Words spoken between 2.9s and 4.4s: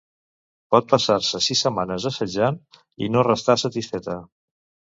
i no restar satisfeta.